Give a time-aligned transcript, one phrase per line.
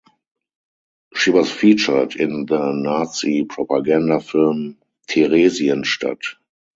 [1.13, 6.23] She was featured in the Nazi Propaganda film "Theresienstadt".